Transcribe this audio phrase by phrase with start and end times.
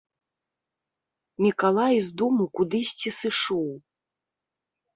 [1.43, 3.69] Мікалай з дому кудысьці сышоў.